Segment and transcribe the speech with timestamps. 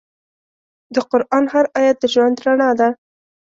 [0.95, 2.89] د قرآن هر آیت د ژوند رڼا ده.